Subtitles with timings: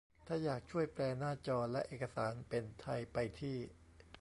[0.27, 3.57] ถ้าอยากช่วยแปลหน้าจอและเอกสารเป็นไทย ไปที่